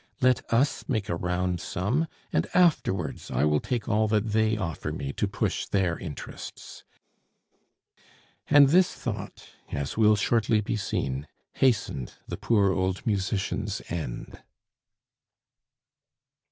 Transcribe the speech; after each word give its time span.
"Let 0.19 0.51
us 0.51 0.83
make 0.89 1.09
a 1.09 1.15
round 1.15 1.59
sum, 1.61 2.07
and 2.33 2.47
afterwards 2.55 3.29
I 3.29 3.45
will 3.45 3.59
take 3.59 3.87
all 3.87 4.07
that 4.07 4.29
they 4.29 4.57
offer 4.57 4.91
me 4.91 5.13
to 5.13 5.27
push 5.27 5.67
their 5.67 5.95
interests;" 5.95 6.83
and 8.49 8.69
this 8.69 8.95
thought, 8.95 9.49
as 9.71 9.97
will 9.97 10.15
shortly 10.15 10.59
be 10.59 10.75
seen, 10.75 11.27
hastened 11.53 12.13
the 12.27 12.37
poor 12.37 12.71
old 12.73 13.05
musician's 13.05 13.79
end. 13.89 14.39